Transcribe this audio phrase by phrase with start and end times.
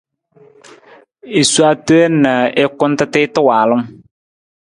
[1.39, 3.85] I sowa teen na i kunta tiita waalung.